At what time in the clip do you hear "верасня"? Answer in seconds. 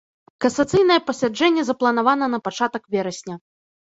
2.95-3.35